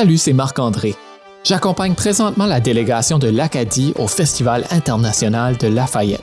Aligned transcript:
Salut, 0.00 0.16
c'est 0.16 0.32
Marc-André. 0.32 0.94
J'accompagne 1.42 1.96
présentement 1.96 2.46
la 2.46 2.60
délégation 2.60 3.18
de 3.18 3.26
l'Acadie 3.26 3.94
au 3.98 4.06
Festival 4.06 4.64
international 4.70 5.56
de 5.56 5.66
Lafayette. 5.66 6.22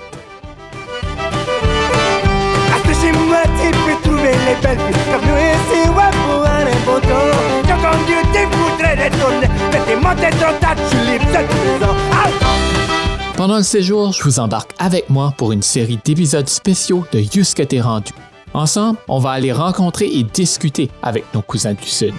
Pendant 13.36 13.58
le 13.58 13.64
séjour, 13.64 14.14
je 14.14 14.24
vous 14.24 14.40
embarque 14.40 14.72
avec 14.80 15.10
moi 15.10 15.34
pour 15.36 15.52
une 15.52 15.62
série 15.62 16.00
d'épisodes 16.06 16.48
spéciaux 16.48 17.06
de 17.12 17.20
Yus 17.20 17.54
que 17.54 17.64
t'es 17.64 17.82
rendu. 17.82 18.14
Ensemble, 18.54 18.98
on 19.10 19.20
va 19.20 19.32
aller 19.32 19.52
rencontrer 19.52 20.06
et 20.06 20.24
discuter 20.24 20.90
avec 21.04 21.26
nos 21.34 21.42
cousins 21.42 21.74
du 21.74 21.90
Sud. 21.90 22.14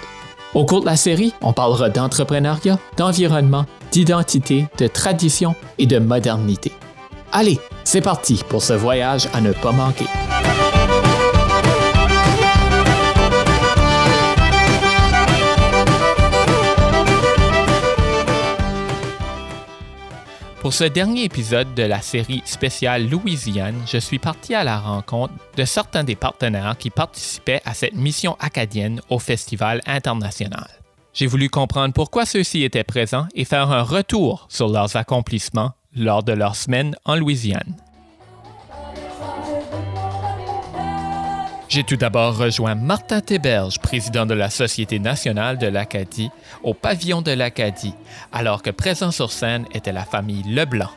Au 0.57 0.65
cours 0.65 0.81
de 0.81 0.87
la 0.87 0.95
série, 0.95 1.35
on 1.43 1.53
parlera 1.53 1.87
d'entrepreneuriat, 1.87 2.79
d'environnement, 2.97 3.67
d'identité, 3.91 4.65
de 4.79 4.87
tradition 4.87 5.53
et 5.77 5.85
de 5.85 5.99
modernité. 5.99 6.71
Allez, 7.31 7.59
c'est 7.83 8.01
parti 8.01 8.41
pour 8.49 8.63
ce 8.63 8.73
voyage 8.73 9.27
à 9.35 9.41
ne 9.41 9.51
pas 9.51 9.71
manquer. 9.71 10.07
Pour 20.61 20.73
ce 20.73 20.85
dernier 20.85 21.23
épisode 21.23 21.75
de 21.75 21.83
la 21.83 22.01
série 22.01 22.41
spéciale 22.43 23.07
Louisiane, 23.07 23.79
je 23.85 23.99
suis 23.99 24.17
parti 24.17 24.55
à 24.55 24.63
la 24.63 24.79
rencontre 24.79 25.33
de 25.55 25.65
certains 25.65 26.03
des 26.03 26.15
partenaires 26.15 26.75
qui 26.77 26.89
participaient 26.89 27.61
à 27.63 27.75
cette 27.75 27.93
mission 27.93 28.35
acadienne 28.39 28.99
au 29.09 29.19
Festival 29.19 29.81
international. 29.85 30.67
J'ai 31.13 31.27
voulu 31.27 31.49
comprendre 31.49 31.93
pourquoi 31.93 32.25
ceux-ci 32.25 32.63
étaient 32.63 32.83
présents 32.83 33.27
et 33.35 33.45
faire 33.45 33.71
un 33.71 33.83
retour 33.83 34.47
sur 34.49 34.67
leurs 34.67 34.95
accomplissements 34.95 35.73
lors 35.95 36.23
de 36.23 36.33
leur 36.33 36.55
semaine 36.55 36.95
en 37.05 37.15
Louisiane. 37.15 37.75
J'ai 41.69 41.83
tout 41.83 41.97
d'abord 41.97 42.37
rejoint 42.37 42.75
Martin 42.75 43.19
Théberge, 43.19 43.79
président 43.79 44.25
de 44.25 44.33
la 44.33 44.49
Société 44.49 44.99
nationale 44.99 45.57
de 45.57 45.67
l'Acadie, 45.67 46.29
au 46.63 46.73
pavillon 46.73 47.21
de 47.21 47.31
l'Acadie, 47.31 47.93
alors 48.31 48.63
que 48.63 48.69
présent 48.69 49.11
sur 49.11 49.33
scène 49.33 49.65
était 49.73 49.91
la 49.91 50.05
famille 50.05 50.43
Leblanc. 50.43 50.89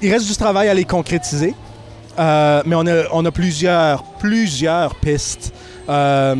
Il 0.00 0.10
reste 0.10 0.28
du 0.28 0.36
travail 0.36 0.68
à 0.68 0.74
les 0.74 0.86
concrétiser, 0.86 1.54
euh, 2.18 2.62
mais 2.64 2.74
on 3.12 3.24
a, 3.26 3.30
plusieurs 3.32 4.94
pistes 4.94 5.52
euh, 5.88 6.34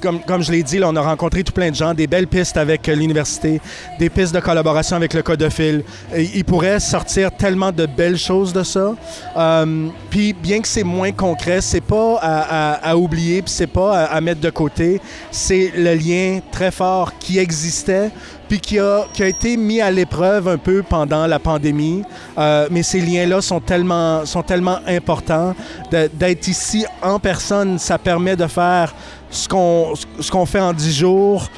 comme, 0.00 0.42
je 0.42 0.52
l'ai 0.52 0.62
dit, 0.62 0.80
on 0.82 0.94
a 0.96 1.00
rencontré 1.00 1.42
tout 1.42 1.52
plein 1.52 1.70
de 1.70 1.74
gens, 1.74 1.94
des 1.94 2.06
belles 2.06 2.26
pistes 2.26 2.56
avec 2.56 2.86
l'université, 2.86 3.60
des 3.98 4.08
pistes 4.08 4.34
de 4.34 4.40
collaboration 4.40 4.96
avec 4.96 5.14
le 5.14 5.22
Codophile. 5.22 5.82
il 6.16 6.44
pourrait 6.44 6.80
sortir 6.80 7.30
tellement 7.32 7.72
de 7.72 7.86
belles 7.86 8.18
choses 8.18 8.52
de 8.52 8.62
ça. 8.62 8.94
Euh, 9.36 9.88
puis 10.10 10.32
bien 10.32 10.60
que 10.60 10.68
c'est 10.68 10.84
moins 10.84 11.12
concret, 11.12 11.60
c'est 11.60 11.80
pas 11.80 12.18
à, 12.20 12.96
oublier, 12.96 13.42
puis 13.42 13.52
c'est 13.52 13.66
pas 13.66 14.04
à 14.04 14.20
mettre 14.20 14.40
de 14.40 14.50
côté. 14.50 15.00
C'est 15.30 15.72
le 15.76 15.94
lien 15.94 16.40
très 16.52 16.70
fort 16.70 17.18
qui 17.18 17.38
existait 17.38 18.10
puis 18.48 18.60
qui 18.60 18.78
a, 18.78 19.04
qui 19.12 19.22
a 19.22 19.28
été 19.28 19.56
mis 19.56 19.80
à 19.80 19.90
l'épreuve 19.90 20.48
un 20.48 20.56
peu 20.56 20.82
pendant 20.82 21.26
la 21.26 21.38
pandémie. 21.38 22.02
Euh, 22.38 22.68
mais 22.70 22.82
ces 22.82 23.00
liens-là 23.00 23.40
sont 23.40 23.60
tellement, 23.60 24.24
sont 24.24 24.42
tellement 24.42 24.78
importants. 24.86 25.54
D'être 25.90 26.48
ici 26.48 26.86
en 27.02 27.18
personne, 27.18 27.78
ça 27.78 27.98
permet 27.98 28.36
de 28.36 28.46
faire 28.46 28.94
ce 29.30 29.48
qu'on 29.48 30.46
fait 30.46 30.60
en 30.60 30.72
dix 30.72 30.96
jours. 30.96 31.48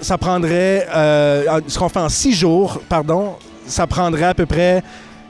Ça 0.00 0.18
prendrait, 0.18 0.86
euh, 0.94 1.60
ce 1.66 1.78
qu'on 1.78 1.88
fait 1.88 2.00
en 2.00 2.10
six 2.10 2.34
jours, 2.34 2.80
pardon, 2.88 3.34
ça 3.66 3.86
prendrait 3.86 4.26
à 4.26 4.34
peu 4.34 4.46
près 4.46 4.82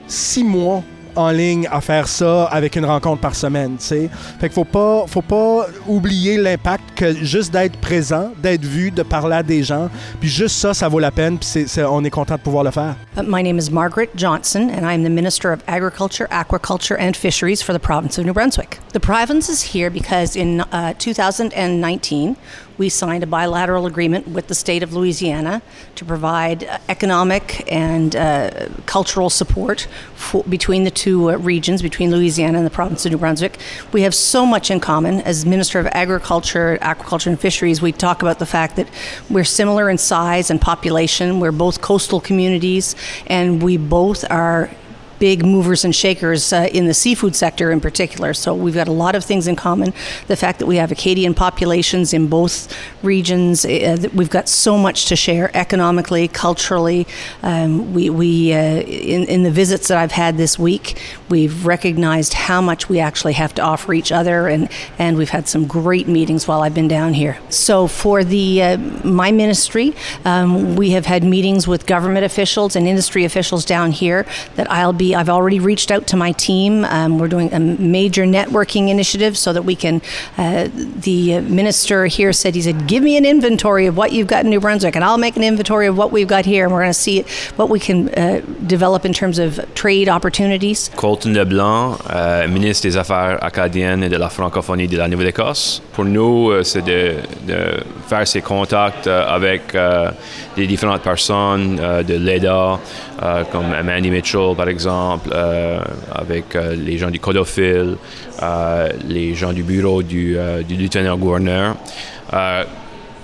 six 0.08 0.42
mois 0.42 0.82
en 1.16 1.30
ligne 1.30 1.68
à 1.70 1.80
faire 1.80 2.08
ça 2.08 2.44
avec 2.44 2.76
une 2.76 2.84
rencontre 2.84 3.20
par 3.20 3.34
semaine, 3.34 3.76
tu 3.78 3.86
sais. 3.86 4.10
Fait 4.38 4.48
qu'il 4.48 4.54
faut 4.54 4.64
pas, 4.64 5.04
faut 5.06 5.22
pas 5.22 5.66
oublier 5.86 6.36
l'impact 6.36 6.84
que 6.94 7.14
juste 7.14 7.52
d'être 7.52 7.78
présent, 7.78 8.30
d'être 8.42 8.64
vu, 8.64 8.90
de 8.90 9.02
parler 9.02 9.36
à 9.36 9.42
des 9.42 9.62
gens, 9.62 9.88
puis 10.20 10.28
juste 10.28 10.56
ça, 10.56 10.74
ça 10.74 10.88
vaut 10.88 10.98
la 10.98 11.10
peine, 11.10 11.38
puis 11.38 11.66
c'est, 11.66 11.84
on 11.84 12.04
est 12.04 12.10
content 12.10 12.36
de 12.36 12.40
pouvoir 12.40 12.64
le 12.64 12.70
faire. 12.70 12.96
Uh, 13.16 13.22
my 13.22 13.42
name 13.42 13.58
is 13.58 13.70
Margaret 13.70 14.10
Johnson, 14.14 14.70
and 14.70 14.84
I 14.84 14.94
am 14.94 15.02
the 15.02 15.10
Minister 15.10 15.52
of 15.52 15.62
Agriculture, 15.66 16.28
Aquaculture, 16.30 16.96
and 16.98 17.16
Fisheries 17.16 17.62
for 17.62 17.72
the 17.72 17.80
province 17.80 18.18
of 18.18 18.26
New 18.26 18.34
Brunswick. 18.34 18.78
The 18.92 19.00
province 19.00 19.48
is 19.48 19.74
here 19.74 19.90
because 19.90 20.36
in 20.36 20.60
uh, 20.72 20.94
2019, 20.98 22.36
we 22.78 22.88
signed 22.88 23.22
a 23.22 23.26
bilateral 23.26 23.86
agreement 23.86 24.28
with 24.28 24.48
the 24.48 24.54
state 24.54 24.82
of 24.82 24.92
Louisiana 24.92 25.62
to 25.94 26.04
provide 26.04 26.64
uh, 26.64 26.78
economic 26.88 27.70
and 27.72 28.14
uh, 28.14 28.68
cultural 28.86 29.30
support 29.30 29.88
for, 30.14 30.44
between 30.44 30.84
the 30.84 30.90
two 30.90 31.30
uh, 31.30 31.36
regions, 31.36 31.82
between 31.82 32.10
Louisiana 32.10 32.58
and 32.58 32.66
the 32.66 32.70
province 32.70 33.06
of 33.06 33.12
New 33.12 33.18
Brunswick. 33.18 33.58
We 33.92 34.02
have 34.02 34.14
so 34.14 34.44
much 34.44 34.70
in 34.70 34.80
common. 34.80 35.20
As 35.22 35.46
Minister 35.46 35.78
of 35.78 35.86
Agriculture, 35.86 36.78
Aquaculture, 36.82 37.28
and 37.28 37.40
Fisheries, 37.40 37.80
we 37.80 37.92
talk 37.92 38.22
about 38.22 38.38
the 38.38 38.46
fact 38.46 38.76
that 38.76 38.88
we're 39.30 39.44
similar 39.44 39.88
in 39.88 39.98
size 39.98 40.50
and 40.50 40.60
population. 40.60 41.40
We're 41.40 41.52
both 41.52 41.80
coastal 41.80 42.20
communities, 42.20 42.94
and 43.26 43.62
we 43.62 43.76
both 43.76 44.30
are 44.30 44.70
big 45.18 45.44
movers 45.44 45.84
and 45.84 45.94
shakers 45.94 46.52
uh, 46.52 46.68
in 46.72 46.86
the 46.86 46.94
seafood 46.94 47.34
sector 47.34 47.70
in 47.70 47.80
particular. 47.80 48.34
So 48.34 48.54
we've 48.54 48.74
got 48.74 48.88
a 48.88 48.92
lot 48.92 49.14
of 49.14 49.24
things 49.24 49.46
in 49.46 49.56
common. 49.56 49.92
The 50.26 50.36
fact 50.36 50.58
that 50.58 50.66
we 50.66 50.76
have 50.76 50.92
Acadian 50.92 51.34
populations 51.34 52.12
in 52.12 52.28
both 52.28 52.74
regions, 53.02 53.64
uh, 53.64 54.08
we've 54.14 54.30
got 54.30 54.48
so 54.48 54.76
much 54.78 55.06
to 55.06 55.16
share 55.16 55.50
economically, 55.56 56.28
culturally. 56.28 57.06
Um, 57.42 57.94
we, 57.94 58.10
we 58.10 58.52
uh, 58.52 58.56
in, 58.56 59.24
in 59.24 59.42
the 59.42 59.50
visits 59.50 59.88
that 59.88 59.98
I've 59.98 60.12
had 60.12 60.36
this 60.36 60.58
week, 60.58 61.00
we've 61.28 61.66
recognized 61.66 62.34
how 62.34 62.60
much 62.60 62.88
we 62.88 63.00
actually 63.00 63.34
have 63.34 63.54
to 63.54 63.62
offer 63.62 63.92
each 63.94 64.12
other, 64.12 64.48
and, 64.48 64.68
and 64.98 65.16
we've 65.16 65.30
had 65.30 65.48
some 65.48 65.66
great 65.66 66.08
meetings 66.08 66.46
while 66.48 66.62
I've 66.62 66.74
been 66.74 66.88
down 66.88 67.14
here. 67.14 67.38
So 67.48 67.86
for 67.86 68.24
the 68.24 68.62
uh, 68.62 68.76
my 69.04 69.32
ministry, 69.32 69.94
um, 70.24 70.76
we 70.76 70.90
have 70.90 71.06
had 71.06 71.24
meetings 71.24 71.66
with 71.66 71.86
government 71.86 72.24
officials 72.24 72.76
and 72.76 72.86
industry 72.86 73.24
officials 73.24 73.64
down 73.64 73.92
here 73.92 74.26
that 74.54 74.70
I'll 74.70 74.92
be 74.92 75.05
I've 75.14 75.28
already 75.28 75.60
reached 75.60 75.90
out 75.90 76.06
to 76.08 76.16
my 76.16 76.32
team. 76.32 76.84
Um, 76.84 77.18
we're 77.18 77.28
doing 77.28 77.52
a 77.52 77.60
major 77.60 78.24
networking 78.24 78.88
initiative 78.88 79.36
so 79.36 79.52
that 79.52 79.62
we 79.62 79.76
can. 79.76 80.02
Uh, 80.36 80.68
the 80.72 81.40
minister 81.40 82.06
here 82.06 82.32
said 82.32 82.54
he 82.54 82.62
said, 82.62 82.86
"Give 82.86 83.02
me 83.02 83.16
an 83.16 83.24
inventory 83.24 83.86
of 83.86 83.96
what 83.96 84.12
you've 84.12 84.26
got 84.26 84.44
in 84.44 84.50
New 84.50 84.60
Brunswick, 84.60 84.96
and 84.96 85.04
I'll 85.04 85.18
make 85.18 85.36
an 85.36 85.44
inventory 85.44 85.86
of 85.86 85.96
what 85.96 86.12
we've 86.12 86.28
got 86.28 86.44
here, 86.44 86.64
and 86.64 86.72
we're 86.72 86.80
going 86.80 86.90
to 86.90 86.94
see 86.94 87.22
what 87.56 87.68
we 87.68 87.78
can 87.78 88.08
uh, 88.14 88.40
develop 88.66 89.04
in 89.04 89.12
terms 89.12 89.38
of 89.38 89.60
trade 89.74 90.08
opportunities." 90.08 90.90
Colton 90.96 91.34
Leblanc, 91.34 91.98
euh, 92.10 92.48
ministre 92.48 92.88
des 92.88 92.96
Affaires 92.96 93.38
acadiennes 93.42 94.02
et 94.02 94.08
de 94.08 94.16
la 94.16 94.28
francophonie 94.28 94.88
de 94.88 94.96
la 94.96 95.08
Nouvelle-Écosse. 95.08 95.82
Pour 95.92 96.04
nous, 96.04 96.50
euh, 96.50 96.62
c'est 96.62 96.82
de, 96.82 97.16
de, 97.46 97.82
faire 98.08 98.26
ces 98.26 98.40
contacts 98.40 99.06
euh, 99.06 99.26
avec 99.26 99.74
euh, 99.74 100.10
des 100.56 100.66
différentes 100.66 101.02
personnes 101.02 101.78
euh, 101.80 102.02
de 102.02 102.14
l'EDA, 102.14 102.78
euh, 103.22 103.44
comme 103.50 103.74
Mandy 103.84 104.10
Mitchell, 104.10 104.54
par 104.56 104.68
exemple 104.68 104.95
euh, 105.32 105.80
avec 106.12 106.54
euh, 106.54 106.74
les 106.74 106.98
gens 106.98 107.10
du 107.10 107.20
Codophile, 107.20 107.96
euh, 108.42 108.88
les 109.06 109.34
gens 109.34 109.52
du 109.52 109.62
bureau 109.62 110.02
du, 110.02 110.36
lieutenant-gouverneur. 110.68 111.76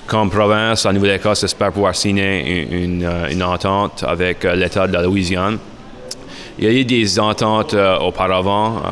comme 0.06 0.30
province, 0.30 0.84
la 0.84 0.92
Nouvelle-Écosse 0.92 1.42
espère 1.44 1.72
pouvoir 1.72 1.94
signer 1.94 2.84
une, 2.84 3.08
une 3.30 3.42
entente 3.42 4.04
avec 4.06 4.44
l'État 4.44 4.86
de 4.86 4.92
la 4.92 5.02
Louisiane. 5.02 5.58
Il 6.58 6.64
y 6.64 6.68
a 6.68 6.72
eu 6.72 6.84
des 6.84 7.18
ententes 7.18 7.74
auparavant, 8.00 8.82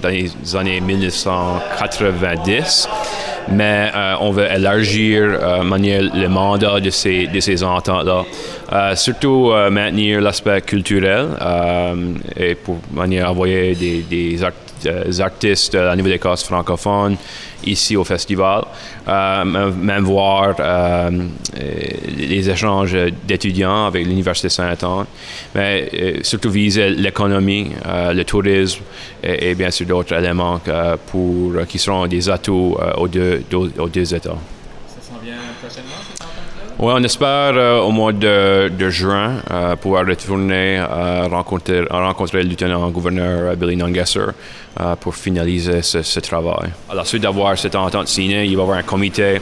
dans 0.00 0.08
les 0.08 0.30
années 0.54 0.80
1990 0.80 2.88
mais 3.52 3.90
euh, 3.94 4.14
on 4.20 4.30
veut 4.30 4.46
élargir 4.50 5.22
euh, 5.22 5.62
le 5.62 6.28
mandat 6.28 6.80
de 6.80 6.90
ces, 6.90 7.26
de 7.26 7.40
ces 7.40 7.62
ententes-là. 7.62 8.24
Euh, 8.72 8.94
surtout 8.96 9.52
maintenir 9.70 10.20
l'aspect 10.20 10.60
culturel 10.60 11.28
et 12.36 12.54
pour 12.54 12.78
manière 12.92 13.30
envoyer 13.30 13.74
des, 13.74 14.02
des 14.02 14.44
artistes 15.20 15.74
à 15.74 15.94
niveau 15.96 16.08
des 16.08 16.18
classes 16.18 16.44
francophones 16.44 17.16
ici 17.64 17.96
au 17.96 18.04
festival, 18.04 18.64
euh, 19.08 19.44
même 19.44 20.04
voir 20.04 20.54
euh, 20.60 21.10
les 22.16 22.48
échanges 22.50 22.96
d'étudiants 23.26 23.86
avec 23.86 24.06
l'Université 24.06 24.48
Saint-Anne, 24.48 25.06
mais 25.54 25.88
euh, 25.92 26.18
surtout 26.22 26.50
viser 26.50 26.90
l'économie, 26.90 27.72
le 27.86 28.22
tourisme 28.24 28.82
et, 29.22 29.54
bien 29.54 29.70
sûr 29.70 29.86
d'autres 29.86 30.14
éléments 30.14 30.60
pour, 31.06 31.52
qui 31.68 31.78
seront 31.78 32.06
des 32.06 32.28
atouts 32.28 32.76
aux, 32.96 33.08
deux, 33.08 33.42
aux 33.52 33.88
deux 33.88 34.14
États. 34.14 34.30
Ça 34.30 35.00
s'en 35.00 35.18
vient 35.24 35.34
prochainement, 35.60 35.96
cette 36.16 36.28
Oui, 36.80 36.92
on 36.94 37.02
espère 37.02 37.56
euh, 37.56 37.80
au 37.80 37.90
mois 37.90 38.12
de, 38.12 38.68
de 38.68 38.88
juin 38.88 39.42
euh, 39.50 39.74
pouvoir 39.74 40.06
retourner 40.06 40.78
euh, 40.78 41.26
rencontrer, 41.28 41.82
rencontrer 41.90 42.44
le 42.44 42.50
lieutenant-gouverneur 42.50 43.56
Billy 43.56 43.74
Nungesser 43.74 44.26
pour 45.00 45.14
finaliser 45.14 45.82
ce, 45.82 46.02
ce, 46.02 46.20
travail. 46.20 46.70
À 46.88 46.94
la 46.94 47.04
suite 47.04 47.22
d'avoir 47.22 47.58
cette 47.58 47.74
entente 47.74 48.08
signée, 48.08 48.44
il 48.44 48.54
va 48.56 48.60
y 48.60 48.62
avoir 48.62 48.78
un 48.78 48.82
comité 48.82 49.40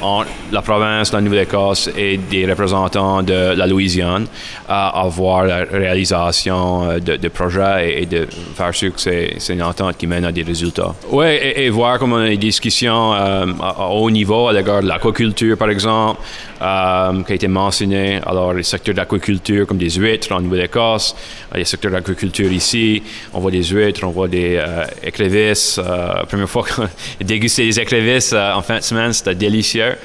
entre 0.00 0.28
la 0.52 0.62
province, 0.62 1.12
la 1.12 1.20
Nouvelle-Écosse 1.20 1.90
et 1.96 2.18
des 2.18 2.46
représentants 2.46 3.22
de 3.22 3.54
la 3.54 3.66
Louisiane 3.66 4.26
à 4.68 5.04
voir 5.08 5.44
la 5.44 5.64
réalisation 5.64 6.98
de, 6.98 7.16
de 7.16 7.28
projets 7.28 8.02
et, 8.02 8.06
de 8.06 8.26
faire 8.54 8.74
sûr 8.74 8.94
que 8.94 9.00
c'est 9.00 9.52
une 9.52 9.62
entente 9.62 9.96
qui 9.96 10.06
mène 10.06 10.24
à 10.24 10.32
des 10.32 10.42
résultats. 10.42 10.94
Oui, 11.10 11.26
et, 11.26 11.64
et, 11.64 11.70
voir 11.70 11.98
comment 11.98 12.18
les 12.18 12.36
discussions 12.36 13.12
à, 13.12 13.44
à 13.60 13.88
haut 13.88 14.10
niveau 14.10 14.48
à 14.48 14.52
l'égard 14.52 14.82
de 14.82 14.88
l'aquaculture 14.88 15.56
par 15.56 15.70
exemple, 15.70 16.20
euh, 16.60 17.22
qui 17.22 17.32
a 17.32 17.34
été 17.34 17.48
mentionné. 17.48 18.20
Alors, 18.24 18.54
les 18.54 18.62
secteurs 18.62 18.94
d'aquaculture, 18.94 19.66
comme 19.66 19.78
des 19.78 19.90
huîtres 19.90 20.32
en 20.32 20.40
Nouvelle-Écosse, 20.40 21.14
les 21.54 21.64
secteurs 21.64 21.90
d'aquaculture 21.90 22.50
ici, 22.50 23.02
on 23.34 23.40
voit 23.40 23.50
des 23.50 23.64
huîtres, 23.64 24.04
on 24.04 24.10
voit 24.10 24.28
des 24.28 24.56
euh, 24.56 24.84
écrevisses. 25.02 25.78
Euh, 25.78 26.14
la 26.14 26.24
première 26.26 26.48
fois 26.48 26.64
qu'on 26.64 26.88
dégusté 27.24 27.66
des 27.66 27.78
écrevisses 27.80 28.32
en 28.32 28.62
fin 28.62 28.78
de 28.78 28.82
semaine, 28.82 29.12
c'était 29.12 29.34
délicieux. 29.34 29.96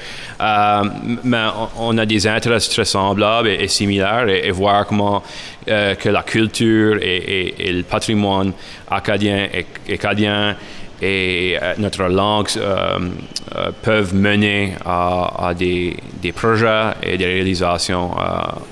mais 1.24 1.46
on, 1.78 1.96
a 1.98 2.06
des 2.06 2.26
intérêts 2.26 2.60
très 2.60 2.84
semblables 2.84 3.48
et, 3.48 3.68
similaires 3.68 4.28
et, 4.28 4.50
voir 4.50 4.86
comment 4.86 5.22
que 5.66 6.08
la 6.08 6.22
culture 6.22 6.98
et, 7.00 7.72
le 7.72 7.82
patrimoine 7.82 8.52
acadien 8.90 9.48
et 9.54 9.94
acadien 9.94 10.56
et 11.02 11.58
euh, 11.60 11.74
notre 11.78 12.04
langue 12.04 12.48
euh, 12.56 13.10
euh, 13.56 13.72
peuvent 13.82 14.14
mener 14.14 14.74
à, 14.86 15.52
des, 15.58 15.96
projets 16.34 16.92
et 17.02 17.18
des 17.18 17.26
réalisations 17.26 18.12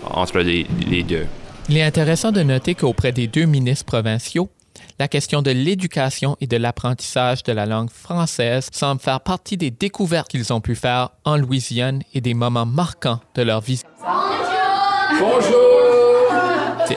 entre 0.09 0.39
les, 0.39 1.03
deux. 1.03 1.27
Il 1.69 1.77
est 1.77 1.83
intéressant 1.83 2.33
de 2.33 2.43
noter 2.43 2.75
qu'auprès 2.75 3.13
des 3.13 3.27
deux 3.27 3.45
ministres 3.45 3.85
provinciaux, 3.85 4.49
la 4.99 5.09
question 5.09 5.43
de 5.43 5.51
l'éducation 5.51 6.37
et 6.41 6.47
de 6.47 6.57
l'apprentissage 6.57 7.43
de 7.43 7.53
la 7.53 7.67
langue 7.67 7.91
française 7.91 8.69
semble 8.73 9.01
faire 9.01 9.21
partie 9.21 9.57
des 9.57 9.71
découvertes 9.71 10.29
qu'ils 10.29 10.53
ont 10.53 10.61
pu 10.61 10.75
faire 10.75 11.11
en 11.25 11.37
Louisiane 11.37 12.03
et 12.15 12.21
des 12.21 12.35
moments 12.35 12.67
marquants 12.67 13.21
de 13.35 13.43
leur 13.43 13.61
vie. 13.61 13.83
Bonjour! 14.01 15.21
Bonjour! 15.21 15.80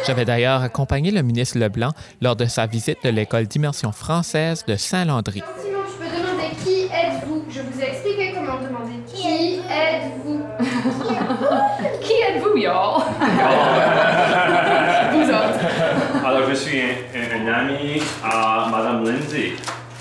J'avais 0.06 0.26
d'ailleurs 0.26 0.62
accompagné 0.62 1.12
le 1.12 1.22
ministre 1.22 1.58
Leblanc 1.58 1.92
lors 2.22 2.36
de 2.36 2.46
sa 2.46 2.66
visite 2.66 2.98
de 3.04 3.10
l'école 3.10 3.46
d'immersion 3.46 3.92
française 3.92 4.66
de 4.68 4.76
Saint-Landry. 4.76 5.44
Sinon, 5.62 5.80
je 5.88 5.94
peux 6.04 6.12
demander 6.18 6.50
qui 6.64 6.84
êtes-vous? 6.86 7.44
Je 7.50 7.62
vous 7.62 7.82
ai 7.82 7.90
expliqué 7.90 8.34
comment 8.34 8.60
demander 8.60 9.00
qui 9.08 9.60
êtes-vous. 9.70 10.42
qui 12.02 12.14
êtes-vous, 12.14 12.58
y'all? 12.58 13.04
Vous 15.14 15.30
autres. 15.30 16.26
Alors, 16.26 16.50
je 16.50 16.56
suis 16.56 16.82
un, 16.82 17.54
ami 17.54 18.02
à 18.24 18.68
Madame 18.72 19.06
Lindsay. 19.06 19.54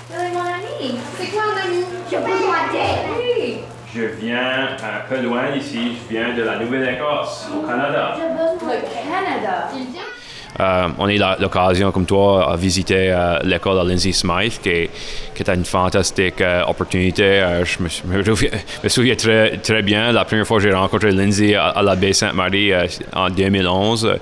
C'est 0.09 0.31
mon 0.31 0.41
ami. 0.41 0.97
C'est 1.17 1.27
quoi 1.27 1.43
un 1.43 1.67
ami? 1.67 1.83
Je 2.11 2.15
peux 2.17 2.23
demander. 2.23 3.12
Je 3.95 4.05
viens 4.05 4.75
un 4.81 5.07
peu 5.07 5.21
loin 5.21 5.51
d'ici, 5.51 5.95
je 5.95 6.15
viens 6.15 6.33
de 6.33 6.41
la 6.41 6.57
Nouvelle-Écosse, 6.57 7.47
au 7.55 7.67
Canada. 7.67 8.15
Le 8.17 8.81
Canada. 9.11 9.69
Euh, 10.59 10.87
on 10.99 11.07
a 11.07 11.13
eu 11.13 11.19
l'occasion, 11.39 11.91
comme 11.91 12.05
toi, 12.05 12.51
à 12.51 12.55
visiter 12.55 13.11
euh, 13.11 13.39
l'école 13.43 13.83
de 13.83 13.89
Lindsay 13.89 14.11
Smythe, 14.11 14.61
qui, 14.61 14.89
qui 15.33 15.51
une 15.51 15.65
fantastique 15.65 16.41
euh, 16.41 16.63
opportunité. 16.65 17.43
je 17.63 17.83
me, 17.83 18.89
souviens 18.89 19.15
très, 19.15 19.57
très 19.57 19.81
bien, 19.81 20.11
la 20.11 20.25
première 20.25 20.45
fois 20.45 20.57
que 20.57 20.63
j'ai 20.63 20.73
rencontré 20.73 21.11
Lindsay 21.11 21.55
à, 21.55 21.81
la 21.81 21.95
baie 21.95 22.13
Sainte-Marie 22.13 22.71
en 23.13 23.29
2011, 23.29 24.15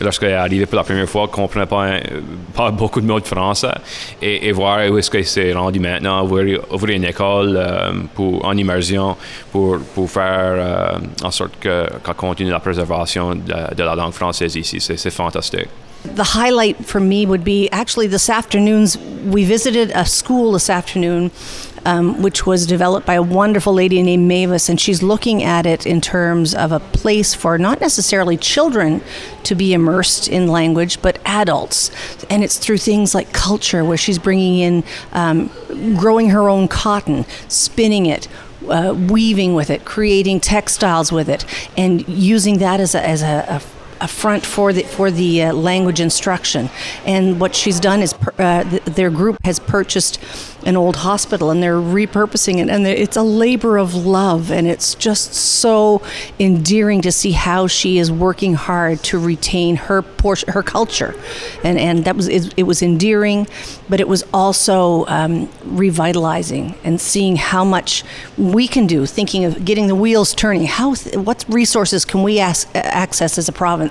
lorsqu'elle 0.00 0.30
est 0.30 0.34
arrivée 0.34 0.66
pour 0.66 0.76
la 0.76 0.84
première 0.84 1.08
fois, 1.08 1.22
elle 1.22 1.30
ne 1.30 1.34
comprenait 1.34 2.00
pas, 2.54 2.70
beaucoup 2.70 3.00
de 3.00 3.06
mots 3.06 3.20
de 3.20 3.26
français. 3.26 3.74
Et, 4.20 4.50
voir 4.52 4.90
où 4.90 4.98
est-ce 4.98 5.10
qu'elle 5.10 5.26
s'est 5.26 5.52
rendue 5.52 5.80
maintenant, 5.80 6.24
ouvrir, 6.24 6.60
une 6.88 7.04
école 7.04 7.60
pour, 8.14 8.44
en 8.44 8.56
immersion 8.56 9.16
pour, 9.52 9.78
faire 10.08 10.98
en 11.22 11.30
sorte 11.30 11.58
qu'elle 11.60 11.88
continue 12.16 12.50
la 12.50 12.60
préservation 12.60 13.34
de 13.34 13.82
la 13.82 13.94
langue 13.94 14.12
française 14.12 14.56
ici. 14.56 14.80
C'est 14.80 15.10
fantastique. 15.10 15.68
The 16.14 16.24
highlight 16.24 16.84
for 16.86 17.00
me 17.00 17.26
would 17.26 17.44
be 17.44 17.68
actually 17.70 18.06
this 18.06 18.30
afternoon's. 18.30 18.96
We 18.98 19.44
visited 19.44 19.90
a 19.90 20.06
school 20.06 20.52
this 20.52 20.70
afternoon, 20.70 21.30
um, 21.84 22.22
which 22.22 22.46
was 22.46 22.66
developed 22.66 23.06
by 23.06 23.14
a 23.14 23.22
wonderful 23.22 23.74
lady 23.74 24.02
named 24.02 24.26
Mavis, 24.26 24.68
and 24.68 24.80
she's 24.80 25.02
looking 25.02 25.42
at 25.42 25.66
it 25.66 25.84
in 25.84 26.00
terms 26.00 26.54
of 26.54 26.72
a 26.72 26.80
place 26.80 27.34
for 27.34 27.58
not 27.58 27.80
necessarily 27.80 28.36
children 28.36 29.02
to 29.44 29.54
be 29.54 29.72
immersed 29.72 30.28
in 30.28 30.48
language, 30.48 31.02
but 31.02 31.18
adults. 31.24 31.90
And 32.30 32.42
it's 32.42 32.58
through 32.58 32.78
things 32.78 33.14
like 33.14 33.32
culture, 33.32 33.84
where 33.84 33.98
she's 33.98 34.18
bringing 34.18 34.58
in 34.58 34.84
um, 35.12 35.50
growing 35.96 36.30
her 36.30 36.48
own 36.48 36.68
cotton, 36.68 37.24
spinning 37.48 38.06
it, 38.06 38.28
uh, 38.68 38.94
weaving 38.96 39.54
with 39.54 39.70
it, 39.70 39.84
creating 39.84 40.40
textiles 40.40 41.12
with 41.12 41.28
it, 41.28 41.44
and 41.76 42.08
using 42.08 42.58
that 42.58 42.80
as 42.80 42.94
a, 42.94 43.06
as 43.06 43.22
a, 43.22 43.44
a 43.48 43.75
a 44.00 44.08
front 44.08 44.44
for 44.44 44.72
the 44.72 44.82
for 44.82 45.10
the 45.10 45.44
uh, 45.44 45.52
language 45.52 46.00
instruction. 46.00 46.70
And 47.04 47.40
what 47.40 47.54
she's 47.54 47.80
done 47.80 48.02
is 48.02 48.12
per, 48.12 48.32
uh, 48.38 48.64
th- 48.64 48.84
their 48.84 49.10
group 49.10 49.36
has 49.44 49.58
purchased 49.58 50.18
an 50.64 50.76
old 50.76 50.96
hospital 50.96 51.50
and 51.50 51.62
they're 51.62 51.80
repurposing 51.80 52.58
it, 52.58 52.68
and 52.68 52.86
it's 52.86 53.16
a 53.16 53.22
labor 53.22 53.78
of 53.78 53.94
love, 53.94 54.50
and 54.50 54.66
it's 54.66 54.94
just 54.96 55.34
so 55.34 56.02
endearing 56.38 57.00
to 57.02 57.12
see 57.12 57.32
how 57.32 57.66
she 57.66 57.98
is 57.98 58.10
working 58.10 58.54
hard 58.54 59.02
to 59.04 59.18
retain 59.18 59.76
her 59.76 60.02
portion, 60.02 60.52
her 60.52 60.62
culture, 60.62 61.14
and 61.62 61.78
and 61.78 62.04
that 62.04 62.16
was 62.16 62.28
it, 62.28 62.52
it 62.56 62.64
was 62.64 62.82
endearing, 62.82 63.46
but 63.88 64.00
it 64.00 64.08
was 64.08 64.24
also 64.32 65.06
um, 65.06 65.48
revitalizing 65.64 66.74
and 66.84 67.00
seeing 67.00 67.36
how 67.36 67.64
much 67.64 68.02
we 68.36 68.66
can 68.66 68.86
do. 68.86 69.06
Thinking 69.06 69.44
of 69.44 69.64
getting 69.64 69.86
the 69.86 69.94
wheels 69.94 70.34
turning. 70.34 70.66
How 70.66 70.94
th- 70.94 71.16
what 71.16 71.44
resources 71.48 72.04
can 72.04 72.22
we 72.22 72.40
ask, 72.40 72.68
access 72.74 73.38
as 73.38 73.48
a 73.48 73.52
province? 73.52 73.85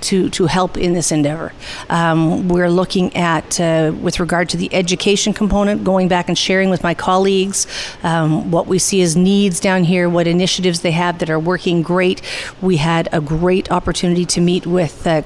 To, 0.00 0.28
to 0.30 0.46
help 0.46 0.76
in 0.76 0.92
this 0.92 1.12
endeavor. 1.12 1.52
Um, 1.88 2.48
we're 2.48 2.70
looking 2.70 3.14
at, 3.16 3.60
uh, 3.60 3.92
with 4.00 4.20
regard 4.20 4.48
to 4.50 4.56
the 4.56 4.72
education 4.74 5.32
component, 5.32 5.84
going 5.84 6.08
back 6.08 6.28
and 6.28 6.38
sharing 6.38 6.70
with 6.70 6.82
my 6.82 6.94
colleagues 6.94 7.66
um, 8.02 8.50
what 8.50 8.66
we 8.66 8.78
see 8.78 9.02
as 9.02 9.16
needs 9.16 9.60
down 9.60 9.84
here, 9.84 10.08
what 10.08 10.26
initiatives 10.26 10.80
they 10.80 10.92
have 10.92 11.18
that 11.18 11.30
are 11.30 11.38
working 11.38 11.82
great. 11.82 12.22
We 12.60 12.76
had 12.76 13.08
a 13.12 13.20
great 13.20 13.70
opportunity 13.70 14.24
to 14.26 14.40
meet 14.40 14.66
with 14.66 15.06
uh, 15.06 15.22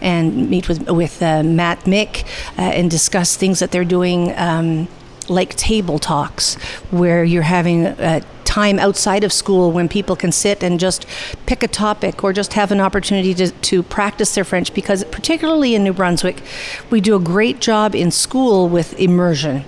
and 0.00 0.50
meet 0.50 0.68
with, 0.68 0.90
with 0.90 1.22
uh, 1.22 1.42
Matt 1.42 1.80
Mick 1.80 2.24
uh, 2.58 2.62
and 2.62 2.90
discuss 2.90 3.36
things 3.36 3.58
that 3.58 3.70
they're 3.70 3.84
doing. 3.84 4.32
Um, 4.36 4.88
like 5.28 5.54
table 5.56 5.98
talks, 5.98 6.56
where 6.90 7.24
you're 7.24 7.42
having 7.42 7.86
uh, 7.86 8.20
time 8.54 8.78
outside 8.78 9.24
of 9.24 9.32
school 9.32 9.72
when 9.72 9.88
people 9.88 10.14
can 10.14 10.30
sit 10.30 10.62
and 10.62 10.78
just 10.78 11.06
pick 11.44 11.64
a 11.64 11.66
topic 11.66 12.22
or 12.22 12.32
just 12.32 12.52
have 12.52 12.70
an 12.70 12.80
opportunity 12.80 13.34
to, 13.34 13.50
to 13.50 13.82
practice 13.82 14.36
their 14.36 14.44
French 14.44 14.72
because, 14.72 15.02
particularly 15.10 15.74
in 15.74 15.82
New 15.82 15.92
Brunswick, 15.92 16.40
we 16.88 17.00
do 17.00 17.16
a 17.16 17.18
great 17.18 17.60
job 17.60 17.96
in 17.96 18.12
school 18.12 18.68
with 18.68 18.96
immersion. 19.00 19.64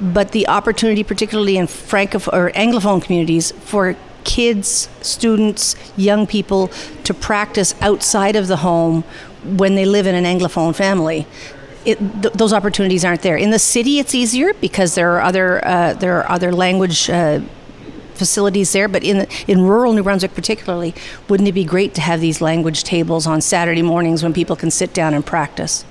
But 0.00 0.30
the 0.30 0.46
opportunity, 0.46 1.02
particularly 1.02 1.56
in 1.56 1.66
Francophone 1.66 2.32
or 2.32 2.50
Anglophone 2.52 3.02
communities, 3.02 3.50
for 3.50 3.96
kids, 4.22 4.88
students, 5.02 5.74
young 5.96 6.24
people 6.24 6.68
to 7.02 7.12
practice 7.12 7.74
outside 7.80 8.36
of 8.36 8.46
the 8.46 8.58
home 8.58 9.02
when 9.42 9.74
they 9.74 9.84
live 9.84 10.06
in 10.06 10.14
an 10.14 10.24
Anglophone 10.24 10.76
family. 10.76 11.26
It, 11.84 11.98
th- 12.22 12.34
those 12.34 12.52
opportunities 12.52 13.04
aren't 13.04 13.22
there. 13.22 13.36
In 13.36 13.50
the 13.50 13.58
city, 13.58 13.98
it's 13.98 14.14
easier 14.14 14.54
because 14.60 14.94
there 14.94 15.10
are 15.16 15.22
other 15.22 15.66
uh, 15.66 15.94
there 15.94 16.18
are 16.18 16.30
other 16.30 16.52
language 16.52 17.10
uh, 17.10 17.40
facilities 18.18 18.72
there, 18.72 18.88
but 18.88 19.02
in, 19.02 19.26
in 19.46 19.62
rural 19.62 19.92
New 19.92 20.02
Brunswick 20.02 20.34
particularly, 20.34 20.94
wouldn't 21.28 21.48
it 21.48 21.52
be 21.52 21.64
great 21.64 21.94
to 21.94 22.00
have 22.00 22.20
these 22.20 22.40
language 22.40 22.84
tables 22.84 23.26
on 23.26 23.40
Saturday 23.40 23.82
mornings 23.82 24.22
when 24.22 24.32
people 24.32 24.56
can 24.56 24.70
sit 24.70 24.92
down 24.92 25.14
and 25.14 25.24
practice? 25.24 25.84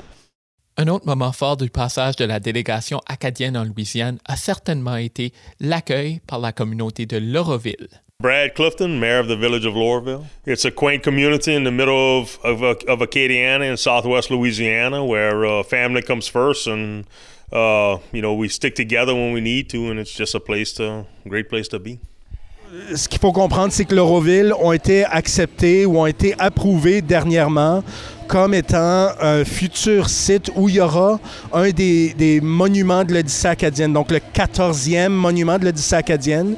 Un 0.80 0.90
autre 0.90 1.08
moment 1.08 1.32
fort 1.32 1.58
du 1.58 1.70
passage 1.70 2.18
de 2.18 2.26
la 2.26 2.40
délégation 2.40 3.02
acadienne 3.08 3.58
en 3.58 3.64
Louisiane 3.64 4.20
a 4.26 4.38
certainement 4.38 4.98
été 4.98 5.34
l'accueil 5.60 6.22
par 6.28 6.38
la 6.38 6.52
communauté 6.52 7.08
de 7.08 7.18
Lauroville. 7.18 7.90
Brad 8.20 8.54
Clifton, 8.54 9.00
mayor 9.00 9.20
of 9.22 9.28
the 9.28 9.36
village 9.36 9.66
of 9.66 9.76
Laurelville. 9.76 10.26
It's 10.46 10.66
a 10.66 10.72
quaint 10.72 11.04
community 11.04 11.56
in 11.56 11.64
the 11.64 11.72
middle 11.72 12.20
of, 12.20 12.40
of, 12.44 12.62
of 12.64 13.00
Acadiana 13.00 13.70
in 13.70 13.78
southwest 13.78 14.30
Louisiana 14.30 15.04
where 15.04 15.46
uh, 15.46 15.64
family 15.64 16.04
comes 16.04 16.28
first 16.28 16.68
and, 16.68 17.06
uh, 17.52 17.98
you 18.12 18.22
know, 18.22 18.36
we 18.36 18.48
stick 18.48 18.76
together 18.76 19.16
when 19.16 19.34
we 19.34 19.42
need 19.42 19.70
to 19.72 19.90
and 19.90 20.00
it's 20.00 20.14
just 20.14 20.36
a 20.36 20.40
place 20.40 20.74
to, 20.74 21.06
great 21.28 21.50
place 21.50 21.68
to 21.70 21.80
be. 21.80 22.00
Ce 22.96 23.08
qu'il 23.08 23.20
faut 23.20 23.32
comprendre, 23.32 23.72
c'est 23.72 23.86
que 23.86 23.96
l'Euroville 23.96 24.54
ont 24.60 24.72
été 24.72 25.06
acceptés 25.06 25.86
ou 25.86 26.00
ont 26.00 26.06
été 26.06 26.36
approuvés 26.38 27.02
dernièrement 27.02 27.84
comme 28.28 28.54
étant 28.54 29.10
un 29.22 29.46
futur 29.46 30.10
site 30.10 30.52
où 30.56 30.68
il 30.68 30.76
y 30.76 30.82
aura 30.82 31.20
un 31.54 31.70
des, 31.70 32.14
des 32.14 32.42
monuments 32.42 33.04
de 33.04 33.14
l'Odyssée 33.14 33.48
acadienne, 33.48 33.94
donc 33.94 34.12
le 34.12 34.20
14e 34.20 35.10
monument 35.10 35.58
de 35.58 35.66
l'Odyssée 35.66 35.96
acadienne. 35.96 36.56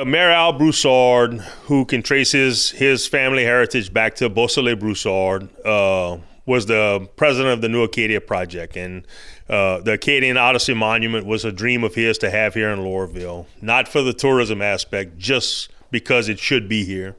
Uh, 0.00 0.04
Mayor 0.04 0.30
Al 0.30 0.52
Broussard, 0.52 1.40
who 1.68 1.84
can 1.84 2.02
trace 2.02 2.32
his, 2.32 2.70
his 2.70 3.08
family 3.08 3.42
heritage 3.42 3.92
back 3.92 4.14
to 4.14 4.28
Beausoleil 4.28 4.76
Broussard, 4.76 5.42
uh, 5.64 6.16
was 6.48 6.64
the 6.64 7.06
president 7.16 7.52
of 7.52 7.60
the 7.60 7.68
New 7.68 7.82
Acadia 7.82 8.22
Project. 8.22 8.74
And 8.74 9.06
uh, 9.50 9.80
the 9.80 9.92
Acadian 9.92 10.38
Odyssey 10.38 10.72
Monument 10.72 11.26
was 11.26 11.44
a 11.44 11.52
dream 11.52 11.84
of 11.84 11.94
his 11.94 12.16
to 12.18 12.30
have 12.30 12.54
here 12.54 12.70
in 12.70 12.78
Laurelville, 12.78 13.44
not 13.60 13.86
for 13.86 14.00
the 14.00 14.14
tourism 14.14 14.62
aspect, 14.62 15.18
just 15.18 15.68
because 15.90 16.30
it 16.30 16.38
should 16.38 16.66
be 16.66 16.84
here. 16.84 17.14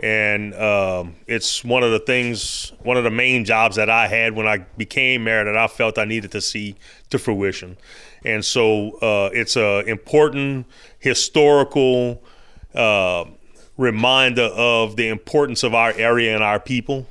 And 0.00 0.52
um, 0.54 1.14
it's 1.28 1.64
one 1.64 1.84
of 1.84 1.92
the 1.92 2.00
things, 2.00 2.72
one 2.82 2.96
of 2.96 3.04
the 3.04 3.10
main 3.10 3.44
jobs 3.44 3.76
that 3.76 3.88
I 3.88 4.08
had 4.08 4.34
when 4.34 4.48
I 4.48 4.58
became 4.76 5.22
mayor 5.22 5.44
that 5.44 5.56
I 5.56 5.68
felt 5.68 5.96
I 5.96 6.04
needed 6.04 6.32
to 6.32 6.40
see 6.40 6.74
to 7.10 7.20
fruition. 7.20 7.76
And 8.24 8.44
so 8.44 8.98
uh, 8.98 9.30
it's 9.32 9.54
an 9.54 9.88
important 9.88 10.66
historical 10.98 12.20
uh, 12.74 13.26
reminder 13.76 14.50
of 14.54 14.96
the 14.96 15.06
importance 15.06 15.62
of 15.62 15.72
our 15.72 15.92
area 15.92 16.34
and 16.34 16.42
our 16.42 16.58
people 16.58 17.06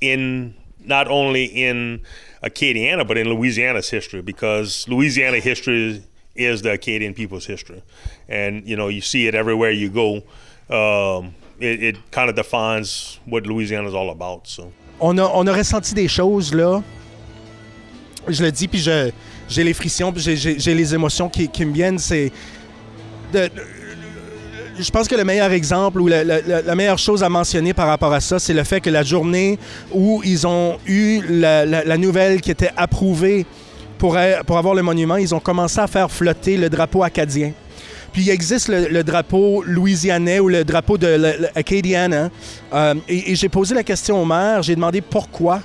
in 0.00 0.54
not 0.84 1.08
only 1.08 1.44
in 1.44 2.00
Acadiana, 2.42 3.06
but 3.06 3.16
in 3.16 3.28
Louisiana's 3.28 3.90
history, 3.90 4.22
because 4.22 4.86
Louisiana 4.88 5.38
history 5.38 6.02
is 6.34 6.62
the 6.62 6.72
Acadian 6.72 7.14
people's 7.14 7.46
history. 7.46 7.82
And, 8.28 8.66
you 8.66 8.76
know, 8.76 8.88
you 8.88 9.00
see 9.00 9.26
it 9.26 9.34
everywhere 9.34 9.70
you 9.70 9.90
go. 9.90 10.22
Um, 10.68 11.34
it, 11.60 11.82
it 11.82 12.10
kind 12.10 12.30
of 12.30 12.36
defines 12.36 13.18
what 13.26 13.46
Louisiana 13.46 13.88
is 13.88 13.94
all 13.94 14.10
about. 14.10 14.46
So. 14.46 14.72
On 15.00 15.18
a, 15.18 15.26
on 15.26 15.46
a 15.48 15.52
ressenti 15.52 15.94
des 15.94 16.08
choses, 16.08 16.54
là. 16.54 16.82
Je 18.28 18.42
le 18.42 18.52
dis, 18.52 18.68
puis 18.68 18.78
j'ai 18.78 19.64
les 19.64 19.74
frissons, 19.74 20.12
puis 20.12 20.22
j'ai 20.36 20.74
les 20.74 20.94
émotions 20.94 21.28
qui, 21.28 21.48
qui 21.48 21.64
me 21.64 21.72
viennent. 21.72 21.98
C'est. 21.98 22.30
De, 23.32 23.50
je 24.78 24.90
pense 24.90 25.08
que 25.08 25.14
le 25.14 25.24
meilleur 25.24 25.52
exemple 25.52 26.00
ou 26.00 26.06
la, 26.08 26.74
meilleure 26.74 26.98
chose 26.98 27.22
à 27.22 27.28
mentionner 27.28 27.74
par 27.74 27.86
rapport 27.86 28.12
à 28.12 28.20
ça, 28.20 28.38
c'est 28.38 28.54
le 28.54 28.64
fait 28.64 28.80
que 28.80 28.90
la 28.90 29.02
journée 29.02 29.58
où 29.92 30.22
ils 30.24 30.46
ont 30.46 30.78
eu 30.86 31.20
la, 31.28 31.96
nouvelle 31.96 32.40
qui 32.40 32.50
était 32.50 32.70
approuvée 32.76 33.46
pour, 33.98 34.16
pour 34.46 34.58
avoir 34.58 34.74
le 34.74 34.82
monument, 34.82 35.16
ils 35.16 35.34
ont 35.34 35.40
commencé 35.40 35.78
à 35.78 35.86
faire 35.86 36.10
flotter 36.10 36.56
le 36.56 36.68
drapeau 36.68 37.02
acadien. 37.02 37.52
Puis 38.12 38.22
il 38.22 38.30
existe 38.30 38.68
le, 38.68 39.02
drapeau 39.02 39.62
louisianais 39.66 40.38
ou 40.38 40.48
le 40.48 40.64
drapeau 40.64 40.98
de 40.98 41.06
l'Acadiana. 41.54 42.30
Euh, 42.74 42.94
et, 43.08 43.32
et 43.32 43.34
j'ai 43.34 43.48
posé 43.48 43.74
la 43.74 43.82
question 43.82 44.20
au 44.20 44.26
maire, 44.26 44.62
j'ai 44.62 44.74
demandé 44.74 45.00
pourquoi. 45.00 45.62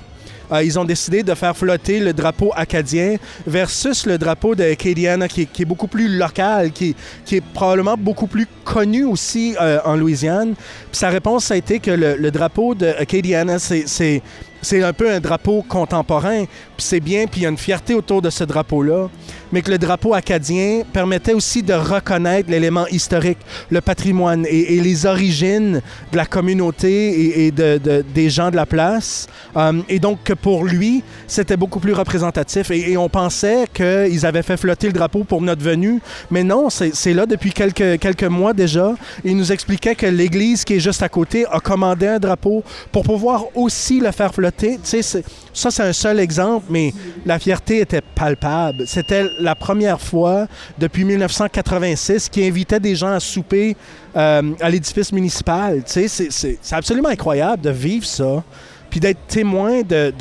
Euh, 0.52 0.62
ils 0.62 0.78
ont 0.78 0.84
décidé 0.84 1.22
de 1.22 1.34
faire 1.34 1.56
flotter 1.56 2.00
le 2.00 2.12
drapeau 2.12 2.52
acadien 2.56 3.16
versus 3.46 4.06
le 4.06 4.18
drapeau 4.18 4.54
de 4.54 4.64
Acadiana 4.64 5.28
qui, 5.28 5.42
est 5.42 5.64
beaucoup 5.64 5.88
plus 5.88 6.08
local, 6.08 6.72
qui, 6.72 6.94
est 7.30 7.44
probablement 7.52 7.96
beaucoup 7.96 8.26
plus 8.26 8.46
connu 8.64 9.04
aussi 9.04 9.54
euh, 9.60 9.78
en 9.84 9.96
Louisiane. 9.96 10.54
Puis 10.54 10.98
sa 10.98 11.08
réponse 11.08 11.50
a 11.50 11.56
été 11.56 11.78
que 11.80 11.90
le, 11.90 12.16
le 12.16 12.30
drapeau 12.30 12.74
de 12.74 12.86
Acadiana, 12.98 13.58
c'est 13.58 14.22
c'est 14.62 14.82
un 14.82 14.92
peu 14.92 15.10
un 15.10 15.20
drapeau 15.20 15.64
contemporain, 15.66 16.44
puis 16.44 16.86
c'est 16.86 17.00
bien, 17.00 17.26
puis 17.26 17.40
il 17.40 17.42
y 17.44 17.46
a 17.46 17.50
une 17.50 17.58
fierté 17.58 17.94
autour 17.94 18.22
de 18.22 18.30
ce 18.30 18.44
drapeau-là, 18.44 19.08
mais 19.52 19.62
que 19.62 19.70
le 19.70 19.78
drapeau 19.78 20.14
acadien 20.14 20.82
permettait 20.92 21.32
aussi 21.32 21.62
de 21.62 21.72
reconnaître 21.72 22.50
l'élément 22.50 22.86
historique, 22.88 23.38
le 23.70 23.80
patrimoine 23.80 24.46
et, 24.48 24.78
les 24.80 25.06
origines 25.06 25.80
de 26.12 26.16
la 26.16 26.26
communauté 26.26 27.46
et, 27.46 27.50
de, 27.50 28.04
des 28.14 28.30
gens 28.30 28.50
de 28.50 28.56
la 28.56 28.66
place. 28.66 29.26
Euh, 29.56 29.80
et 29.88 29.98
donc 29.98 30.22
que 30.24 30.34
pour 30.34 30.64
lui, 30.64 31.02
c'était 31.26 31.56
beaucoup 31.56 31.80
plus 31.80 31.92
représentatif. 31.92 32.70
Et, 32.70 32.96
on 32.96 33.08
pensait 33.08 33.66
qu'ils 33.72 34.26
avaient 34.26 34.42
fait 34.42 34.56
flotter 34.56 34.88
le 34.88 34.92
drapeau 34.92 35.24
pour 35.24 35.40
notre 35.40 35.62
venue, 35.62 36.00
mais 36.30 36.42
non, 36.42 36.68
c'est 36.70 37.14
là 37.14 37.26
depuis 37.26 37.52
quelques, 37.52 37.98
quelques 37.98 38.24
mois 38.24 38.52
déjà. 38.52 38.94
Il 39.24 39.36
nous 39.36 39.52
expliquait 39.52 39.94
que 39.94 40.06
l'église 40.06 40.64
qui 40.64 40.74
est 40.74 40.80
juste 40.80 41.02
à 41.02 41.08
côté 41.08 41.46
a 41.50 41.60
commandé 41.60 42.06
un 42.06 42.18
drapeau 42.18 42.64
pour 42.92 43.04
pouvoir 43.04 43.44
aussi 43.54 44.00
le 44.00 44.10
faire 44.10 44.34
flotter 44.34 44.47
ça, 44.52 45.70
c'est 45.70 45.82
un 45.82 45.92
seul 45.92 46.20
exemple, 46.20 46.66
mais 46.70 46.92
la 47.26 47.38
fierté 47.38 47.80
était 47.80 48.00
palpable. 48.00 48.86
C'était 48.86 49.24
la 49.38 49.54
première 49.54 50.00
fois 50.00 50.46
depuis 50.78 51.04
1986 51.04 52.28
qui 52.28 52.46
invitait 52.46 52.80
des 52.80 52.94
gens 52.94 53.12
à 53.12 53.20
souper 53.20 53.76
euh, 54.16 54.42
à 54.60 54.70
l'édifice 54.70 55.12
municipal. 55.12 55.82
C'est 55.86 56.58
absolument 56.72 57.08
incroyable 57.08 57.62
de 57.62 57.70
vivre 57.70 58.06
ça, 58.06 58.42
puis 58.90 59.00
d'être 59.00 59.26
témoin 59.26 59.82
de, 59.82 60.12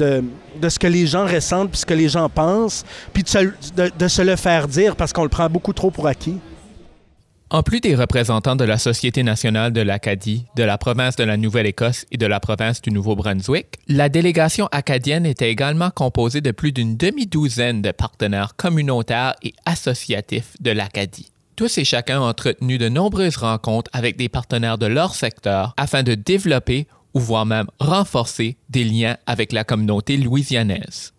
ce 0.68 0.80
que 0.80 0.88
les 0.88 1.08
gens 1.08 1.26
ressentent, 1.26 1.70
puis 1.70 1.80
ce 1.80 1.86
que 1.86 1.94
les 1.94 2.10
gens 2.10 2.30
pensent, 2.30 2.84
puis 3.14 3.24
de 3.24 4.08
se 4.08 4.22
le 4.22 4.36
faire 4.36 4.68
dire 4.68 4.96
parce 4.96 5.14
qu'on 5.14 5.24
le 5.24 5.30
prend 5.30 5.50
beaucoup 5.50 5.74
trop 5.74 5.92
pour 5.92 6.08
acquis. 6.08 6.38
En 7.50 7.64
plus 7.64 7.80
des 7.80 7.96
représentants 7.96 8.58
de 8.58 8.66
la 8.66 8.78
Société 8.78 9.24
nationale 9.24 9.72
de 9.72 9.80
l'Acadie, 9.80 10.44
de 10.58 10.64
la 10.64 10.78
province 10.78 11.16
de 11.16 11.24
la 11.24 11.38
Nouvelle-Écosse 11.38 12.06
et 12.12 12.18
de 12.18 12.26
la 12.26 12.42
province 12.42 12.82
du 12.82 12.92
Nouveau-Brunswick, 12.92 13.68
la 13.88 14.10
délégation 14.10 14.68
acadienne 14.74 15.26
était 15.26 15.50
également 15.50 15.90
composée 15.90 16.42
de 16.42 16.52
plus 16.52 16.74
d'une 16.74 16.98
demi-douzaine 16.98 17.82
de 17.82 17.92
partenaires 17.92 18.58
communautaires 18.58 19.34
et 19.44 19.54
associatifs 19.66 20.58
de 20.60 20.72
l'Acadie. 20.72 21.32
Tous 21.56 21.78
et 21.78 21.86
chacun 21.86 22.20
ont 22.20 22.28
entretenu 22.28 22.78
de 22.78 22.90
nombreuses 22.90 23.38
rencontres 23.38 23.90
avec 23.94 24.18
des 24.18 24.28
partenaires 24.28 24.78
de 24.78 24.88
leur 24.88 25.16
secteur 25.16 25.74
afin 25.78 26.04
de 26.04 26.16
développer 26.16 26.86
ou 27.14 27.22
voire 27.22 27.46
même 27.46 27.68
renforcer 27.80 28.58
des 28.70 28.84
liens 28.84 29.16
avec 29.26 29.54
la 29.54 29.64
communauté 29.64 30.18
louisianaise. 30.18 31.14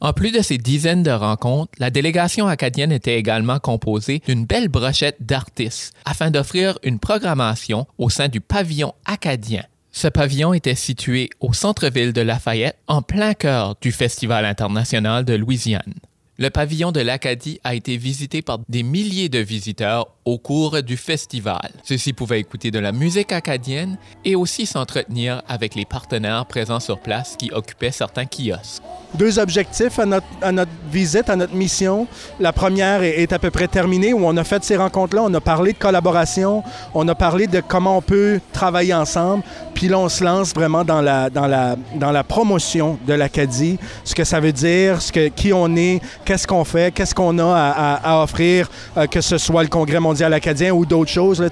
En 0.00 0.12
plus 0.12 0.30
de 0.30 0.42
ces 0.42 0.58
dizaines 0.58 1.02
de 1.02 1.10
rencontres, 1.10 1.72
la 1.78 1.90
délégation 1.90 2.46
acadienne 2.46 2.92
était 2.92 3.18
également 3.18 3.58
composée 3.58 4.22
d'une 4.26 4.46
belle 4.46 4.68
brochette 4.68 5.16
d'artistes 5.20 5.92
afin 6.04 6.30
d'offrir 6.30 6.78
une 6.84 7.00
programmation 7.00 7.86
au 7.98 8.08
sein 8.08 8.28
du 8.28 8.40
pavillon 8.40 8.94
acadien. 9.04 9.64
Ce 9.90 10.06
pavillon 10.06 10.54
était 10.54 10.76
situé 10.76 11.30
au 11.40 11.52
centre-ville 11.52 12.12
de 12.12 12.20
Lafayette, 12.20 12.78
en 12.86 13.02
plein 13.02 13.34
cœur 13.34 13.74
du 13.80 13.90
Festival 13.90 14.44
international 14.44 15.24
de 15.24 15.34
Louisiane. 15.34 15.94
Le 16.40 16.50
pavillon 16.50 16.92
de 16.92 17.00
l'Acadie 17.00 17.58
a 17.64 17.74
été 17.74 17.96
visité 17.96 18.42
par 18.42 18.60
des 18.68 18.84
milliers 18.84 19.28
de 19.28 19.40
visiteurs 19.40 20.06
au 20.24 20.38
cours 20.38 20.84
du 20.84 20.96
festival. 20.96 21.70
Ceux-ci 21.82 22.12
pouvaient 22.12 22.38
écouter 22.38 22.70
de 22.70 22.78
la 22.78 22.92
musique 22.92 23.32
acadienne 23.32 23.98
et 24.24 24.36
aussi 24.36 24.64
s'entretenir 24.64 25.42
avec 25.48 25.74
les 25.74 25.84
partenaires 25.84 26.46
présents 26.46 26.78
sur 26.78 27.00
place 27.00 27.34
qui 27.36 27.50
occupaient 27.52 27.90
certains 27.90 28.26
kiosques. 28.26 28.84
Deux 29.14 29.38
objectifs 29.40 29.98
à 29.98 30.04
notre, 30.04 30.70
visite, 30.92 31.28
à 31.30 31.34
notre 31.34 31.54
mission. 31.54 32.06
La 32.38 32.52
première 32.52 33.02
est, 33.02 33.32
à 33.32 33.38
peu 33.38 33.50
près 33.50 33.66
terminée, 33.66 34.12
où 34.12 34.20
on 34.24 34.36
a 34.36 34.44
fait 34.44 34.62
ces 34.62 34.76
rencontres-là, 34.76 35.22
on 35.24 35.32
a 35.32 35.40
parlé 35.40 35.72
de 35.72 35.78
collaboration, 35.78 36.62
on 36.94 37.08
a 37.08 37.14
parlé 37.14 37.46
de 37.46 37.60
comment 37.66 37.96
on 37.96 38.02
peut 38.02 38.38
travailler 38.52 38.92
ensemble, 38.92 39.42
puis 39.72 39.88
là, 39.88 39.98
on 39.98 40.10
se 40.10 40.22
lance 40.22 40.52
vraiment 40.52 40.84
dans 40.84 41.00
la, 41.00 41.30
dans 41.30 41.46
la, 41.46 42.24
promotion 42.24 42.98
de 43.06 43.14
l'Acadie, 43.14 43.78
ce 44.04 44.14
que 44.14 44.24
ça 44.24 44.40
veut 44.40 44.52
dire, 44.52 45.00
ce 45.00 45.10
que, 45.10 45.28
qui 45.28 45.52
on 45.54 45.74
est, 45.74 46.02
qu'est-ce 46.28 46.46
qu'on 46.46 46.64
fait, 46.64 46.92
qu'est-ce 46.92 47.14
qu'on 47.14 47.38
a 47.38 47.98
à, 48.04 48.22
offrir, 48.22 48.68
euh, 48.98 49.06
que 49.06 49.22
ce 49.22 49.38
soit 49.38 49.62
le 49.62 49.70
Congrès 49.70 49.98
mondial 49.98 50.34
acadien 50.34 50.74
ou 50.74 50.84
d'autres 50.84 51.10
choses. 51.10 51.42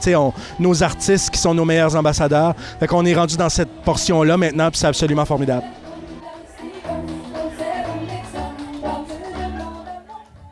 Nos 0.60 0.82
artistes 0.82 1.30
qui 1.30 1.38
sont 1.38 1.54
nos 1.54 1.64
meilleurs 1.64 1.96
ambassadeurs. 1.96 2.54
Fait 2.78 2.86
qu'on 2.86 3.06
est 3.06 3.14
rendu 3.14 3.38
dans 3.38 3.48
cette 3.48 3.70
portion-là 3.84 4.36
maintenant, 4.36 4.70
puis 4.70 4.78
c'est 4.78 4.86
absolument 4.86 5.24
formidable. 5.24 5.64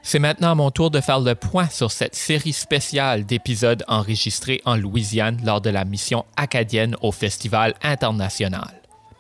C'est 0.03 0.19
maintenant 0.19 0.55
mon 0.55 0.71
tour 0.71 0.91
de 0.91 1.03
faire 1.03 1.21
le 1.21 1.35
point 1.35 1.69
sur 1.69 1.91
cette 1.93 2.15
série 2.15 2.55
spéciale 2.55 3.27
d'épisodes 3.27 3.85
enregistrés 3.89 4.63
en 4.65 4.77
Louisiane 4.77 5.39
lors 5.45 5.61
de 5.61 5.69
la 5.69 5.85
mission 5.85 6.25
acadienne 6.37 6.97
au 7.03 7.13
Festival 7.13 7.75
international. 7.83 8.71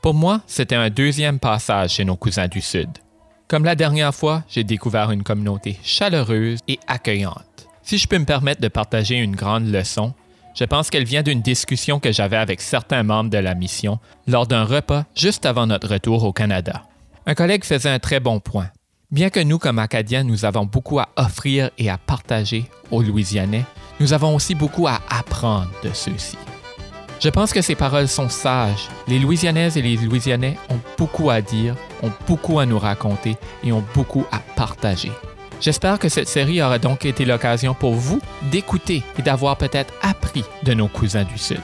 Pour 0.00 0.14
moi, 0.14 0.40
c'était 0.46 0.76
un 0.76 0.88
deuxième 0.88 1.38
passage 1.38 1.94
chez 1.94 2.04
nos 2.06 2.16
cousins 2.16 2.49
du 2.49 2.62
Sud. 2.62 3.03
Comme 3.48 3.64
la 3.64 3.74
dernière 3.74 4.14
fois, 4.14 4.42
j'ai 4.48 4.64
découvert 4.64 5.10
une 5.10 5.22
communauté 5.22 5.78
chaleureuse 5.82 6.60
et 6.66 6.78
accueillante. 6.86 7.66
Si 7.82 7.98
je 7.98 8.08
peux 8.08 8.18
me 8.18 8.24
permettre 8.24 8.62
de 8.62 8.68
partager 8.68 9.16
une 9.16 9.36
grande 9.36 9.66
leçon, 9.66 10.14
je 10.54 10.64
pense 10.64 10.88
qu'elle 10.88 11.04
vient 11.04 11.22
d'une 11.22 11.42
discussion 11.42 12.00
que 12.00 12.12
j'avais 12.12 12.38
avec 12.38 12.62
certains 12.62 13.02
membres 13.02 13.30
de 13.30 13.38
la 13.38 13.54
mission 13.54 13.98
lors 14.26 14.46
d'un 14.46 14.64
repas 14.64 15.04
juste 15.14 15.44
avant 15.44 15.66
notre 15.66 15.88
retour 15.88 16.24
au 16.24 16.32
Canada. 16.32 16.84
Un 17.26 17.34
collègue 17.34 17.64
faisait 17.64 17.90
un 17.90 17.98
très 17.98 18.20
bon 18.20 18.40
point. 18.40 18.70
Bien 19.10 19.28
que 19.28 19.40
nous, 19.40 19.58
comme 19.58 19.78
Acadiens, 19.78 20.24
nous 20.24 20.44
avons 20.44 20.64
beaucoup 20.64 20.98
à 20.98 21.08
offrir 21.16 21.70
et 21.76 21.90
à 21.90 21.98
partager 21.98 22.64
aux 22.90 23.02
Louisianais, 23.02 23.64
nous 24.00 24.12
avons 24.12 24.34
aussi 24.34 24.54
beaucoup 24.54 24.88
à 24.88 25.00
apprendre 25.10 25.70
de 25.82 25.90
ceux-ci. 25.92 26.36
Je 27.21 27.28
pense 27.30 27.52
que 27.52 27.62
ces 27.62 27.75
paroles 27.75 28.09
sont 28.09 28.28
sages. 28.28 28.88
Les 29.09 29.18
Louisianaises 29.18 29.76
et 29.76 29.83
les 29.83 29.97
Louisianais 29.97 30.56
ont 30.68 30.78
beaucoup 30.99 31.30
à 31.30 31.40
dire, 31.40 31.75
ont 32.02 32.12
beaucoup 32.26 32.59
à 32.59 32.66
nous 32.66 32.78
raconter 32.78 33.37
et 33.62 33.73
ont 33.73 33.85
beaucoup 33.94 34.26
à 34.30 34.40
partager. 34.56 35.12
J'espère 35.61 35.99
que 35.99 36.09
cette 36.09 36.28
série 36.28 36.61
aura 36.61 36.78
donc 36.78 37.06
été 37.06 37.25
l'occasion 37.25 37.73
pour 37.73 37.94
vous 37.94 38.21
d'écouter 38.50 39.02
et 39.18 39.23
d'avoir 39.23 39.56
peut-être 39.56 39.94
appris 40.02 40.44
de 40.64 40.75
nos 40.75 40.88
cousins 40.88 41.25
du 41.25 41.38
Sud. 41.38 41.61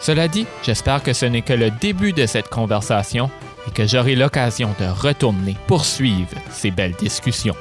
Cela 0.00 0.26
dit, 0.28 0.46
j'espère 0.62 1.02
que 1.02 1.12
ce 1.12 1.26
n'est 1.26 1.42
que 1.42 1.52
le 1.52 1.70
début 1.70 2.12
de 2.12 2.26
cette 2.26 2.48
conversation 2.48 3.30
et 3.68 3.70
que 3.70 3.86
j'aurai 3.86 4.16
l'occasion 4.16 4.74
de 4.80 4.86
retourner 4.86 5.56
poursuivre 5.66 6.34
ces 6.50 6.70
belles 6.70 6.94
discussions. 6.94 7.54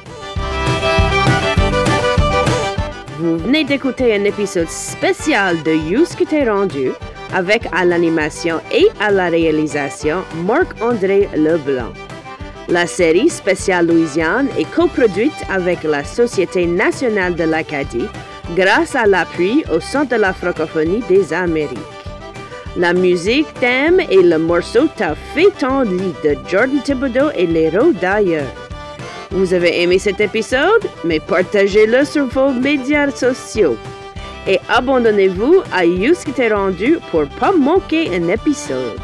Vous 3.19 3.38
venez 3.38 3.65
d'écouter 3.65 4.15
un 4.15 4.23
épisode 4.23 4.69
spécial 4.69 5.61
de 5.63 5.73
Yous 5.73 6.15
que 6.17 6.23
t'es 6.23 6.49
rendu 6.49 6.91
avec 7.33 7.63
à 7.71 7.86
l'animation 7.86 8.59
et 8.71 8.88
à 9.00 9.12
la 9.12 9.29
réalisation 9.29 10.24
Marc-André 10.45 11.29
Leblanc. 11.36 11.93
La 12.67 12.86
série 12.86 13.29
spéciale 13.29 13.88
Louisiane 13.88 14.48
est 14.57 14.69
coproduite 14.71 15.43
avec 15.50 15.83
la 15.83 16.03
Société 16.03 16.65
nationale 16.67 17.36
de 17.36 17.43
l'Acadie 17.43 18.07
grâce 18.55 18.95
à 18.95 19.05
l'appui 19.05 19.63
au 19.74 19.79
Centre 19.79 20.15
de 20.15 20.21
la 20.21 20.33
francophonie 20.33 21.03
des 21.09 21.33
Amériques. 21.33 21.79
La 22.77 22.93
musique 22.93 23.51
thème 23.55 24.00
et 24.00 24.21
le 24.21 24.38
morceau 24.38 24.88
T'as 24.95 25.15
fait 25.15 25.51
ton 25.57 25.81
lit 25.81 26.13
de 26.24 26.38
Jordan 26.48 26.81
Thibodeau 26.83 27.31
et 27.36 27.48
les 27.48 27.71
d'ailleurs. 28.00 28.45
Vous 29.31 29.53
avez 29.53 29.81
aimé 29.81 30.00
cet 30.00 30.21
épisode? 30.21 30.86
Mais 31.03 31.19
partagez-le 31.19 32.05
sur 32.05 32.27
vos 32.27 32.51
médias 32.51 33.09
sociaux. 33.12 33.75
Et 34.49 34.59
abandonnez-vous 34.67 35.61
à 35.71 35.85
You 35.85 36.15
qui 36.25 36.47
rendu 36.49 36.97
pour 37.11 37.27
pas 37.39 37.51
manquer 37.51 38.09
un 38.15 38.27
épisode. 38.29 38.99